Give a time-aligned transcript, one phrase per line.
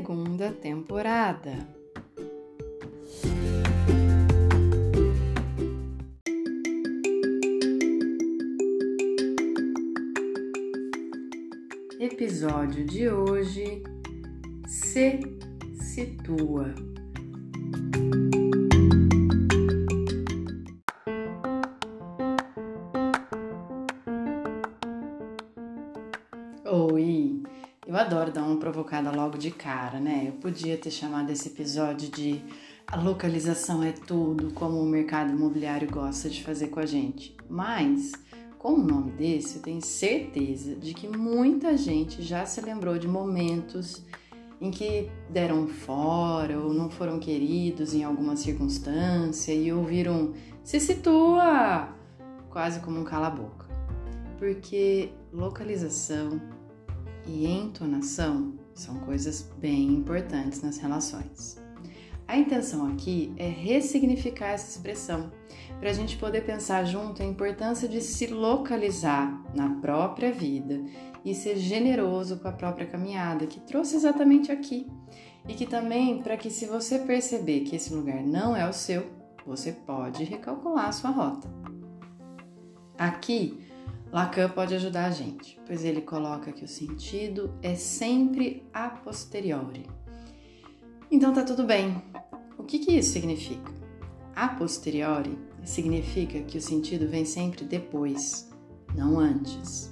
[0.00, 1.68] Segunda temporada.
[12.00, 13.82] Episódio de hoje
[14.66, 15.20] se
[15.78, 16.74] situa.
[28.70, 30.26] Provocada logo de cara, né?
[30.28, 32.40] Eu podia ter chamado esse episódio de
[32.86, 37.36] A localização é tudo, como o mercado imobiliário gosta de fazer com a gente.
[37.48, 38.12] Mas,
[38.58, 43.08] com o nome desse, eu tenho certeza de que muita gente já se lembrou de
[43.08, 44.04] momentos
[44.60, 51.88] em que deram fora ou não foram queridos em alguma circunstância e ouviram se situa
[52.50, 53.66] quase como um cala-boca.
[54.38, 56.40] Porque localização
[57.30, 61.58] e entonação são coisas bem importantes nas relações.
[62.26, 65.32] A intenção aqui é ressignificar essa expressão,
[65.78, 70.80] para a gente poder pensar junto a importância de se localizar na própria vida
[71.24, 74.86] e ser generoso com a própria caminhada, que trouxe exatamente aqui.
[75.48, 79.06] E que também, para que se você perceber que esse lugar não é o seu,
[79.46, 81.48] você pode recalcular a sua rota.
[82.96, 83.58] Aqui,
[84.12, 89.86] Lacan pode ajudar a gente, pois ele coloca que o sentido é sempre a posteriori.
[91.10, 92.02] Então tá tudo bem.
[92.58, 93.72] O que, que isso significa?
[94.34, 98.50] A posteriori significa que o sentido vem sempre depois,
[98.96, 99.90] não antes.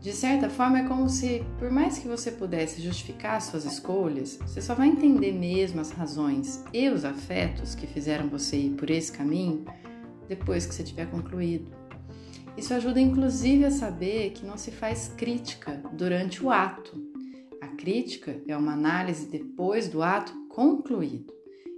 [0.00, 4.60] De certa forma, é como se, por mais que você pudesse justificar suas escolhas, você
[4.60, 9.12] só vai entender mesmo as razões e os afetos que fizeram você ir por esse
[9.12, 9.64] caminho
[10.28, 11.81] depois que você tiver concluído.
[12.56, 17.00] Isso ajuda inclusive a saber que não se faz crítica durante o ato.
[17.60, 21.32] A crítica é uma análise depois do ato concluído.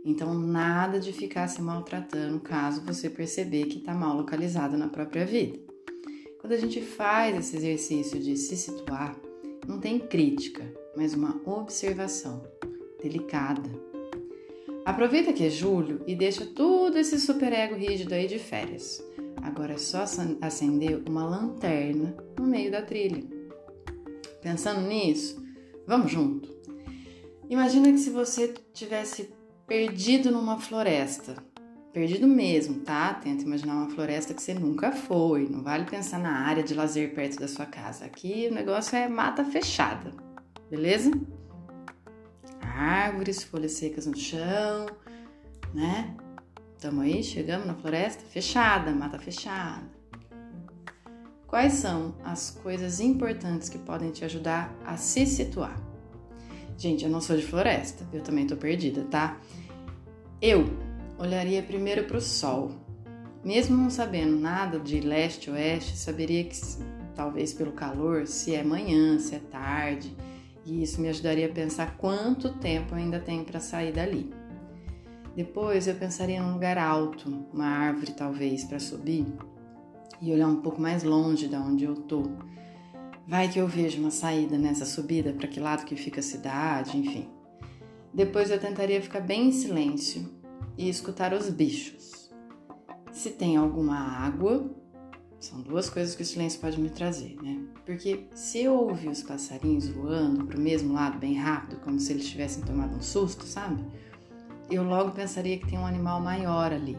[0.04, 5.24] Então, nada de ficar se maltratando caso você perceber que está mal localizado na própria
[5.24, 5.58] vida.
[6.40, 9.16] Quando a gente faz esse exercício de se situar,
[9.66, 10.62] não tem crítica,
[10.94, 12.42] mas uma observação
[13.02, 13.70] delicada.
[14.84, 19.02] Aproveita que é julho e deixa tudo esse superego rígido aí de férias.
[19.44, 20.04] Agora é só
[20.40, 23.22] acender uma lanterna no meio da trilha.
[24.40, 25.44] Pensando nisso,
[25.86, 26.48] vamos junto.
[27.48, 29.34] Imagina que se você tivesse
[29.66, 31.36] perdido numa floresta,
[31.92, 33.12] perdido mesmo, tá?
[33.12, 35.46] Tenta imaginar uma floresta que você nunca foi.
[35.46, 38.06] Não vale pensar na área de lazer perto da sua casa.
[38.06, 40.10] Aqui o negócio é mata fechada,
[40.70, 41.10] beleza?
[42.62, 44.86] Árvores, folhas secas no chão,
[45.74, 46.16] né?
[46.84, 49.84] Estamos aí, chegamos na floresta fechada, mata fechada.
[51.46, 55.80] Quais são as coisas importantes que podem te ajudar a se situar?
[56.76, 59.40] Gente, eu não sou de floresta, eu também tô perdida, tá?
[60.42, 60.66] Eu
[61.18, 62.72] olharia primeiro para o sol.
[63.42, 66.54] Mesmo não sabendo nada de leste oeste, saberia que
[67.14, 70.14] talvez pelo calor, se é manhã, se é tarde,
[70.66, 74.43] e isso me ajudaria a pensar quanto tempo eu ainda tenho para sair dali.
[75.34, 79.26] Depois eu pensaria num lugar alto, uma árvore talvez para subir
[80.20, 82.22] e olhar um pouco mais longe da onde eu tô.
[83.26, 86.96] Vai que eu vejo uma saída nessa subida para que lado que fica a cidade,
[86.96, 87.28] enfim.
[88.12, 90.30] Depois eu tentaria ficar bem em silêncio
[90.78, 92.30] e escutar os bichos.
[93.10, 94.70] Se tem alguma água,
[95.40, 97.60] são duas coisas que o silêncio pode me trazer, né?
[97.84, 102.12] Porque se eu ouvir os passarinhos voando para o mesmo lado bem rápido, como se
[102.12, 103.84] eles tivessem tomado um susto, sabe?
[104.70, 106.96] Eu logo pensaria que tem um animal maior ali.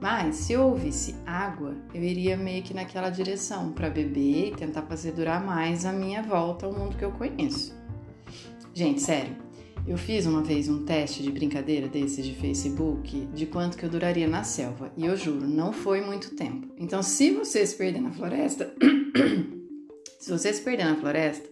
[0.00, 4.82] Mas se eu ouvisse água, eu iria meio que naquela direção para beber e tentar
[4.82, 7.76] fazer durar mais a minha volta ao mundo que eu conheço.
[8.72, 9.36] Gente, sério,
[9.88, 13.90] eu fiz uma vez um teste de brincadeira desses de Facebook de quanto que eu
[13.90, 16.68] duraria na selva e eu juro, não foi muito tempo.
[16.76, 18.72] Então, se você se perder na floresta,
[20.20, 21.48] se você se perder na floresta,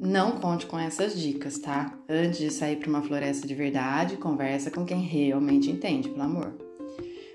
[0.00, 1.92] não conte com essas dicas, tá?
[2.08, 6.54] Antes de sair para uma floresta de verdade, conversa com quem realmente entende, pelo amor.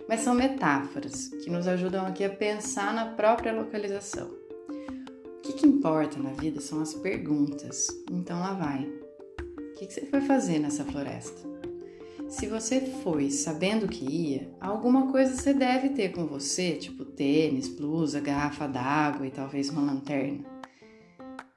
[0.09, 4.29] Mas são metáforas que nos ajudam aqui a pensar na própria localização.
[4.67, 7.87] O que, que importa na vida são as perguntas.
[8.11, 8.83] Então lá vai.
[8.83, 11.47] O que, que você foi fazer nessa floresta?
[12.27, 17.67] Se você foi sabendo que ia, alguma coisa você deve ter com você, tipo tênis,
[17.67, 20.54] blusa, garrafa d'água e talvez uma lanterna.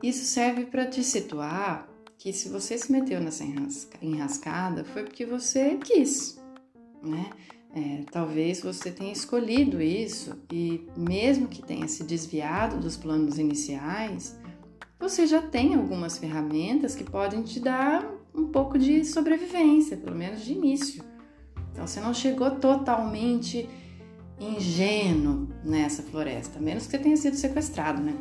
[0.03, 3.45] Isso serve para te situar que se você se meteu nessa
[4.01, 6.41] enrascada foi porque você quis,
[7.03, 7.31] né?
[7.75, 14.39] É, talvez você tenha escolhido isso e, mesmo que tenha se desviado dos planos iniciais,
[15.01, 20.45] você já tem algumas ferramentas que podem te dar um pouco de sobrevivência, pelo menos
[20.45, 21.03] de início.
[21.73, 23.69] Então você não chegou totalmente
[24.39, 28.15] ingênuo nessa floresta, a menos que você tenha sido sequestrado, né?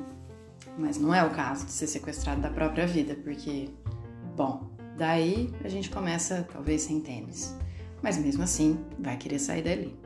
[0.77, 3.69] Mas não é o caso de ser sequestrado da própria vida, porque,
[4.35, 7.55] bom, daí a gente começa talvez sem tênis,
[8.01, 9.97] mas mesmo assim vai querer sair dali.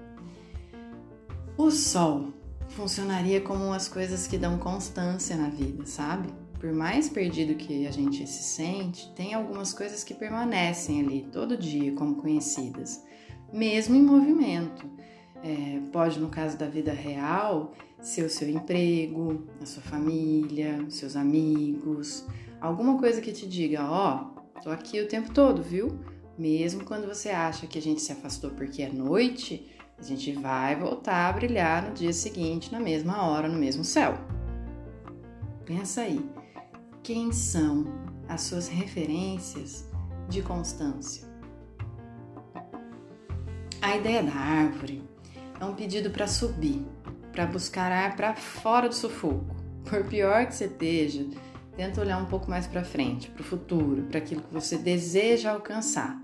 [1.57, 2.33] O sol
[2.69, 6.29] funcionaria como as coisas que dão constância na vida, sabe?
[6.61, 11.57] por mais perdido que a gente se sente, tem algumas coisas que permanecem ali todo
[11.57, 13.03] dia como conhecidas,
[13.51, 14.87] mesmo em movimento.
[15.43, 21.15] É, pode, no caso da vida real, ser o seu emprego, a sua família, seus
[21.15, 22.25] amigos,
[22.59, 25.99] alguma coisa que te diga: Ó, oh, tô aqui o tempo todo, viu?
[26.37, 30.75] Mesmo quando você acha que a gente se afastou porque é noite, a gente vai
[30.75, 34.17] voltar a brilhar no dia seguinte, na mesma hora, no mesmo céu.
[35.65, 36.23] Pensa aí
[37.03, 37.85] quem são
[38.27, 39.89] as suas referências
[40.29, 41.29] de constância.
[43.81, 45.10] A ideia da árvore
[45.61, 46.83] é um pedido para subir,
[47.31, 49.55] para buscar ar para fora do sufoco.
[49.87, 51.25] Por pior que você esteja,
[51.77, 55.51] tenta olhar um pouco mais para frente, para o futuro, para aquilo que você deseja
[55.51, 56.19] alcançar.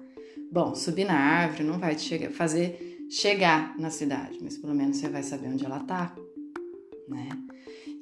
[0.52, 4.98] Bom, subir na árvore não vai te chegar, fazer chegar na cidade, mas pelo menos
[4.98, 6.16] você vai saber onde ela está,
[7.08, 7.30] né?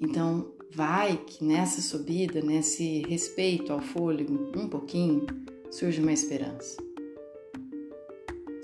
[0.02, 5.26] Então, vai que nessa subida, nesse respeito ao fôlego, um pouquinho,
[5.70, 6.85] surge uma esperança.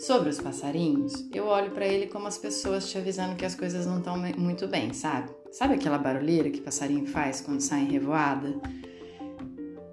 [0.01, 3.85] Sobre os passarinhos, eu olho para ele como as pessoas te avisando que as coisas
[3.85, 5.29] não estão muito bem, sabe?
[5.51, 8.59] Sabe aquela barulheira que passarinho faz quando sai em revoada?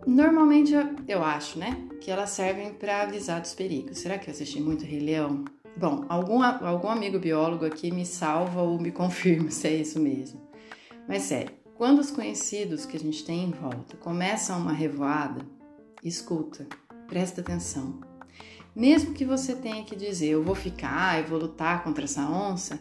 [0.06, 0.72] Normalmente
[1.06, 3.98] eu acho, né, que elas servem para avisar dos perigos.
[3.98, 5.44] Será que eu assisti muito Rei Leão?
[5.76, 10.40] Bom, algum, algum amigo biólogo aqui me salva ou me confirma se é isso mesmo.
[11.06, 15.44] Mas sério, quando os conhecidos que a gente tem em volta começam uma revoada,
[16.02, 16.66] escuta,
[17.06, 18.08] presta atenção.
[18.78, 22.78] Mesmo que você tenha que dizer, eu vou ficar, eu vou lutar contra essa onça,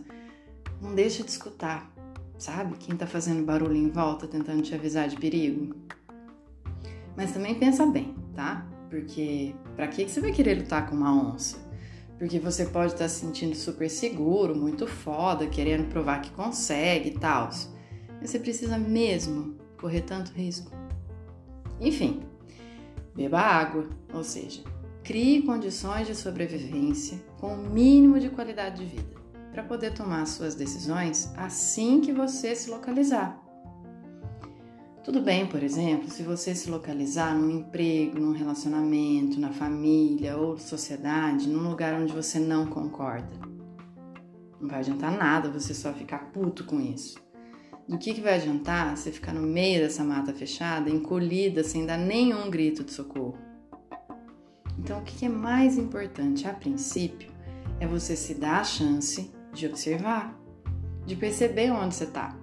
[0.80, 1.92] não deixa de escutar,
[2.38, 2.78] sabe?
[2.78, 5.76] Quem tá fazendo barulho em volta tentando te avisar de perigo.
[7.16, 8.64] Mas também pensa bem, tá?
[8.92, 11.58] Porque para que você vai querer lutar com uma onça?
[12.20, 17.10] Porque você pode estar tá se sentindo super seguro, muito foda, querendo provar que consegue
[17.10, 17.50] e tal.
[18.22, 20.72] Você precisa mesmo correr tanto risco?
[21.82, 22.22] Enfim,
[23.16, 24.62] beba água, ou seja,
[25.08, 29.16] crie condições de sobrevivência com o mínimo de qualidade de vida
[29.54, 33.42] para poder tomar suas decisões assim que você se localizar.
[35.06, 40.58] Tudo bem, por exemplo, se você se localizar num emprego, num relacionamento, na família ou
[40.58, 43.32] sociedade, num lugar onde você não concorda.
[44.60, 47.18] Não vai adiantar nada você só ficar puto com isso.
[47.88, 51.98] Do que, que vai adiantar você ficar no meio dessa mata fechada, encolhida, sem dar
[51.98, 53.47] nenhum grito de socorro?
[54.78, 57.30] Então, o que é mais importante a princípio
[57.80, 60.38] é você se dar a chance de observar,
[61.06, 62.36] de perceber onde você está,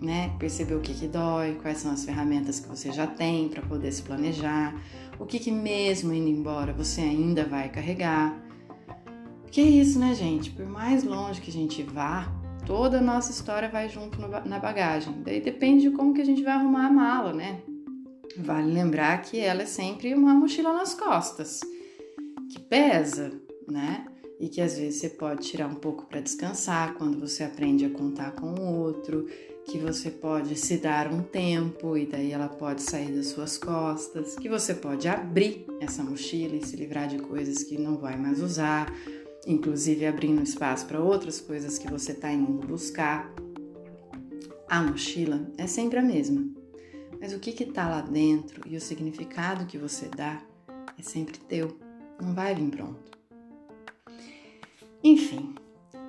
[0.00, 0.32] né?
[0.38, 3.90] Perceber o que, que dói, quais são as ferramentas que você já tem para poder
[3.92, 4.74] se planejar,
[5.18, 8.40] o que, que mesmo indo embora você ainda vai carregar.
[9.42, 10.50] Porque é isso, né, gente?
[10.50, 12.32] Por mais longe que a gente vá,
[12.66, 15.22] toda a nossa história vai junto na bagagem.
[15.24, 17.60] Daí depende de como que a gente vai arrumar a mala, né?
[18.36, 21.60] Vale lembrar que ela é sempre uma mochila nas costas,
[22.50, 23.32] que pesa,
[23.68, 24.06] né?
[24.40, 27.90] E que às vezes você pode tirar um pouco para descansar quando você aprende a
[27.90, 29.26] contar com o outro,
[29.66, 34.34] que você pode se dar um tempo e daí ela pode sair das suas costas,
[34.34, 38.42] que você pode abrir essa mochila e se livrar de coisas que não vai mais
[38.42, 38.92] usar,
[39.46, 43.32] inclusive abrindo espaço para outras coisas que você está indo buscar.
[44.68, 46.44] A mochila é sempre a mesma,
[47.20, 50.40] mas o que está lá dentro e o significado que você dá
[50.98, 51.78] é sempre teu,
[52.20, 53.12] não vai vir pronto.
[55.02, 55.54] Enfim,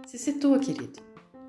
[0.08, 1.04] se situa, querido.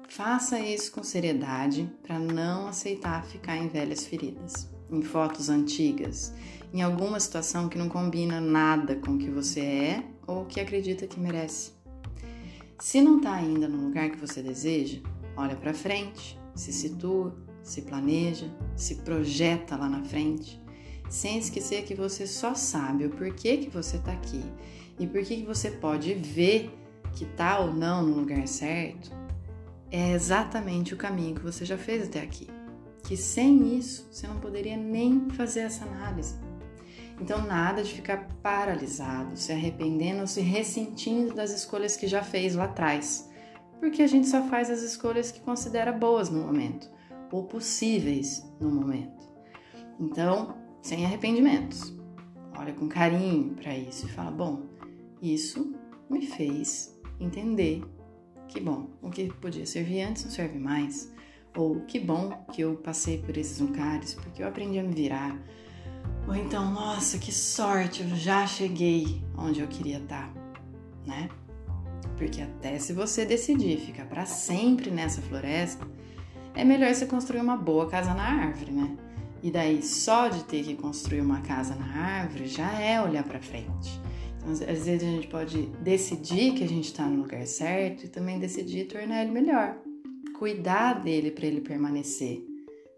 [0.09, 6.33] Faça isso com seriedade para não aceitar ficar em velhas feridas, em fotos antigas,
[6.73, 11.07] em alguma situação que não combina nada com o que você é ou que acredita
[11.07, 11.73] que merece.
[12.79, 15.01] Se não está ainda no lugar que você deseja,
[15.37, 17.37] olha para frente, se situa,
[17.67, 20.63] se planeja, se projeta lá na frente,
[21.11, 24.45] sem esquecer que você só sabe o porquê que você está aqui
[25.01, 26.71] e por que você pode ver
[27.13, 29.11] que tá ou não no lugar certo,
[29.91, 32.49] é exatamente o caminho que você já fez até aqui.
[33.03, 36.37] Que sem isso você não poderia nem fazer essa análise.
[37.21, 42.55] Então, nada de ficar paralisado, se arrependendo ou se ressentindo das escolhas que já fez
[42.55, 43.29] lá atrás,
[43.81, 46.95] porque a gente só faz as escolhas que considera boas no momento
[47.31, 49.27] ou possíveis no momento.
[49.99, 51.97] Então, sem arrependimentos.
[52.57, 54.63] Olha com carinho para isso e fala: bom,
[55.21, 55.75] isso
[56.09, 57.83] me fez entender
[58.49, 61.13] que bom, o que podia servir antes não serve mais.
[61.57, 65.39] Ou que bom que eu passei por esses lugares, porque eu aprendi a me virar.
[66.29, 70.33] Ou então, nossa, que sorte, eu já cheguei onde eu queria estar,
[71.07, 71.29] né?
[72.17, 75.87] Porque até se você decidir ficar para sempre nessa floresta,
[76.57, 78.97] é melhor você construir uma boa casa na árvore, né?
[79.43, 83.41] E daí só de ter que construir uma casa na árvore já é olhar para
[83.41, 84.01] frente.
[84.39, 88.09] Então, às vezes a gente pode decidir que a gente está no lugar certo e
[88.09, 89.77] também decidir tornar ele melhor,
[90.39, 92.43] cuidar dele para ele permanecer,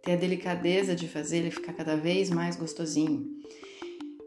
[0.02, 3.26] ter a delicadeza de fazer ele ficar cada vez mais gostosinho.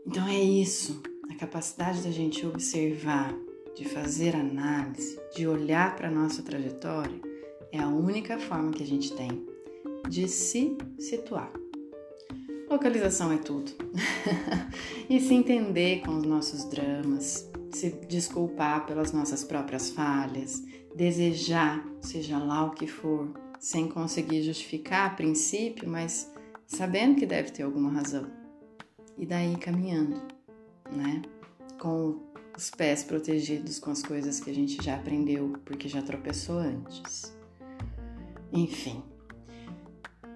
[0.06, 3.34] Então é isso, a capacidade da gente observar,
[3.76, 7.31] de fazer análise, de olhar para nossa trajetória,
[7.72, 9.46] é a única forma que a gente tem
[10.10, 11.52] de se situar.
[12.70, 13.72] Localização é tudo.
[15.10, 20.64] e se entender com os nossos dramas, se desculpar pelas nossas próprias falhas,
[20.96, 26.32] desejar, seja lá o que for, sem conseguir justificar a princípio, mas
[26.66, 28.28] sabendo que deve ter alguma razão.
[29.18, 30.22] E daí caminhando,
[30.92, 31.22] né?
[31.80, 32.20] Com
[32.58, 37.34] os pés protegidos com as coisas que a gente já aprendeu, porque já tropeçou antes.
[38.52, 39.04] Enfim.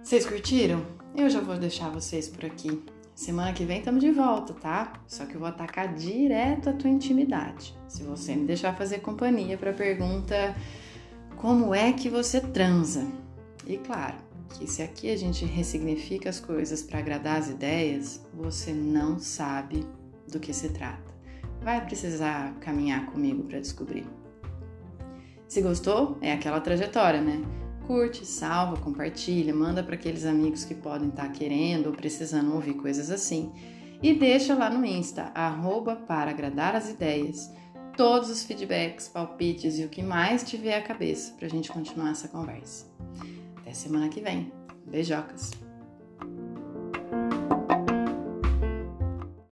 [0.02, 0.86] Vocês curtiram?
[1.16, 2.84] Eu já vou deixar vocês por aqui.
[3.14, 4.94] Semana que vem estamos de volta, tá?
[5.08, 7.76] Só que eu vou atacar direto a tua intimidade.
[7.88, 10.56] Se você me deixar fazer companhia para a pergunta
[11.38, 13.08] como é que você transa?
[13.66, 14.18] E claro,
[14.50, 19.86] que se aqui a gente ressignifica as coisas para agradar as ideias, você não sabe
[20.28, 21.16] do que se trata
[21.66, 24.06] vai precisar caminhar comigo para descobrir.
[25.48, 27.42] Se gostou, é aquela trajetória, né?
[27.86, 32.74] Curte, salva, compartilha, manda para aqueles amigos que podem estar tá querendo ou precisando ouvir
[32.74, 33.51] coisas assim.
[34.01, 37.51] E deixa lá no Insta, arroba para agradar as ideias,
[37.96, 42.12] todos os feedbacks, palpites e o que mais tiver à cabeça para a gente continuar
[42.12, 42.86] essa conversa.
[43.58, 44.51] Até semana que vem.
[44.86, 45.65] Beijocas!